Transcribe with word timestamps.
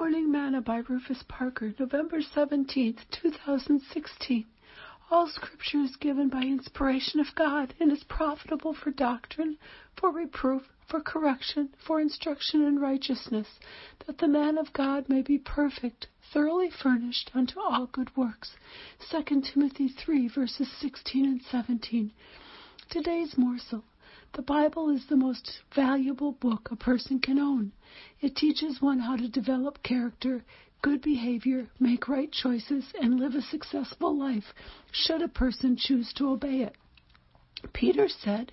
Morning 0.00 0.32
Manna 0.32 0.62
by 0.62 0.78
Rufus 0.78 1.22
Parker, 1.28 1.74
November 1.78 2.22
17, 2.22 2.96
2016. 3.10 4.46
All 5.10 5.28
scripture 5.28 5.80
is 5.80 5.94
given 5.96 6.30
by 6.30 6.40
inspiration 6.40 7.20
of 7.20 7.34
God 7.34 7.74
and 7.78 7.92
is 7.92 8.02
profitable 8.04 8.72
for 8.72 8.92
doctrine, 8.92 9.58
for 9.98 10.10
reproof, 10.10 10.62
for 10.88 11.02
correction, 11.02 11.68
for 11.86 12.00
instruction 12.00 12.62
in 12.62 12.78
righteousness, 12.78 13.46
that 14.06 14.16
the 14.16 14.26
man 14.26 14.56
of 14.56 14.72
God 14.72 15.06
may 15.10 15.20
be 15.20 15.36
perfect, 15.36 16.06
thoroughly 16.32 16.70
furnished 16.70 17.30
unto 17.34 17.60
all 17.60 17.84
good 17.84 18.16
works. 18.16 18.56
2 19.10 19.42
Timothy 19.42 19.88
3 19.88 20.28
verses 20.28 20.72
16 20.80 21.26
and 21.26 21.42
17. 21.42 22.10
Today's 22.88 23.36
morsel. 23.36 23.84
The 24.32 24.42
Bible 24.42 24.90
is 24.90 25.06
the 25.06 25.16
most 25.16 25.60
valuable 25.74 26.30
book 26.30 26.70
a 26.70 26.76
person 26.76 27.18
can 27.18 27.36
own. 27.36 27.72
It 28.20 28.36
teaches 28.36 28.80
one 28.80 29.00
how 29.00 29.16
to 29.16 29.28
develop 29.28 29.82
character, 29.82 30.44
good 30.82 31.02
behavior, 31.02 31.68
make 31.80 32.06
right 32.06 32.30
choices, 32.30 32.92
and 33.00 33.18
live 33.18 33.34
a 33.34 33.42
successful 33.42 34.16
life, 34.16 34.54
should 34.92 35.20
a 35.20 35.26
person 35.26 35.76
choose 35.76 36.12
to 36.12 36.28
obey 36.28 36.62
it. 36.62 36.76
Peter 37.72 38.08
said, 38.08 38.52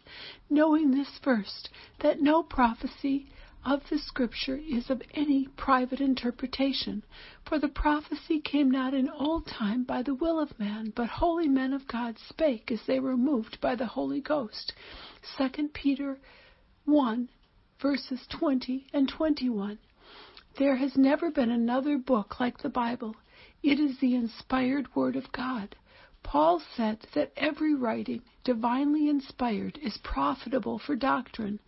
knowing 0.50 0.90
this 0.90 1.20
first, 1.20 1.70
that 2.00 2.22
no 2.22 2.42
prophecy 2.42 3.28
of 3.66 3.82
the 3.90 3.98
Scripture 3.98 4.56
is 4.56 4.90
of 4.90 5.02
any 5.14 5.48
private 5.58 6.00
interpretation. 6.00 7.04
For 7.46 7.60
the 7.60 7.68
prophecy 7.68 8.40
came 8.40 8.72
not 8.72 8.94
in 8.94 9.10
old 9.10 9.48
time 9.48 9.84
by 9.84 10.04
the 10.04 10.16
will 10.16 10.40
of 10.40 10.60
man, 10.60 10.94
but 10.96 11.10
holy 11.10 11.48
men 11.48 11.74
of 11.74 11.88
God 11.88 12.18
spake 12.30 12.72
as 12.72 12.82
they 12.86 13.00
were 13.00 13.18
moved 13.18 13.60
by 13.60 13.76
the 13.76 13.86
Holy 13.86 14.22
Ghost. 14.22 14.74
2 15.38 15.70
Peter 15.74 16.18
1, 16.86 17.30
verses 17.82 18.26
20 18.30 18.88
and 18.94 19.10
21. 19.10 19.80
There 20.58 20.78
has 20.78 20.96
never 20.96 21.30
been 21.30 21.52
another 21.52 21.98
book 21.98 22.40
like 22.40 22.60
the 22.60 22.70
Bible. 22.70 23.16
It 23.62 23.80
is 23.80 24.00
the 24.00 24.16
inspired 24.16 24.96
Word 24.96 25.16
of 25.16 25.32
God. 25.32 25.76
Paul 26.24 26.62
said 26.76 27.06
that 27.14 27.32
every 27.38 27.74
writing, 27.74 28.22
divinely 28.44 29.08
inspired, 29.08 29.78
is 29.82 29.98
profitable 30.04 30.80
for 30.80 30.96
doctrine. 30.96 31.60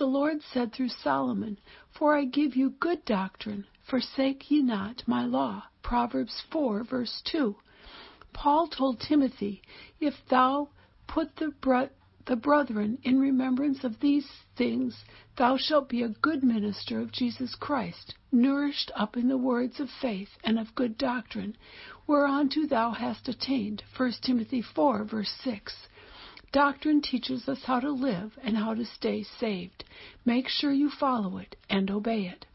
The 0.00 0.06
Lord 0.06 0.40
said 0.40 0.72
through 0.72 0.88
Solomon, 0.88 1.58
For 1.90 2.16
I 2.16 2.24
give 2.24 2.56
you 2.56 2.70
good 2.70 3.04
doctrine, 3.04 3.66
forsake 3.82 4.50
ye 4.50 4.62
not 4.62 5.06
my 5.06 5.26
law. 5.26 5.64
Proverbs 5.82 6.42
4, 6.50 6.84
verse 6.84 7.20
2. 7.26 7.54
Paul 8.32 8.68
told 8.68 8.98
Timothy, 8.98 9.60
If 10.00 10.14
thou 10.30 10.70
put 11.06 11.36
the, 11.36 11.50
bro- 11.50 11.90
the 12.24 12.36
brethren 12.36 12.96
in 13.02 13.20
remembrance 13.20 13.84
of 13.84 14.00
these 14.00 14.26
things, 14.56 15.04
thou 15.36 15.58
shalt 15.58 15.90
be 15.90 16.02
a 16.02 16.08
good 16.08 16.42
minister 16.42 16.98
of 16.98 17.12
Jesus 17.12 17.54
Christ, 17.54 18.14
nourished 18.32 18.90
up 18.96 19.18
in 19.18 19.28
the 19.28 19.36
words 19.36 19.80
of 19.80 19.90
faith 19.90 20.30
and 20.42 20.58
of 20.58 20.74
good 20.74 20.96
doctrine, 20.96 21.58
whereunto 22.06 22.66
thou 22.66 22.92
hast 22.92 23.28
attained. 23.28 23.82
1 23.98 24.12
Timothy 24.22 24.62
4, 24.62 25.04
verse 25.04 25.34
6. 25.44 25.88
Doctrine 26.52 27.00
teaches 27.00 27.48
us 27.48 27.62
how 27.64 27.78
to 27.78 27.90
live 27.90 28.36
and 28.42 28.56
how 28.56 28.74
to 28.74 28.84
stay 28.84 29.22
saved. 29.22 29.84
Make 30.24 30.48
sure 30.48 30.72
you 30.72 30.90
follow 30.90 31.38
it 31.38 31.54
and 31.68 31.90
obey 31.90 32.26
it. 32.26 32.46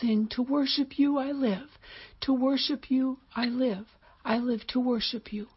Sing, 0.00 0.26
To 0.28 0.42
worship 0.42 0.98
you 0.98 1.18
I 1.18 1.30
live. 1.30 1.78
To 2.22 2.32
worship 2.32 2.90
you 2.90 3.20
I 3.36 3.46
live. 3.46 3.86
I 4.24 4.38
live 4.38 4.66
to 4.68 4.80
worship 4.80 5.32
you. 5.32 5.48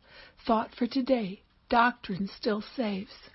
Thought 0.46 0.76
for 0.76 0.86
today. 0.86 1.42
Doctrine 1.70 2.28
still 2.28 2.62
saves. 2.62 3.30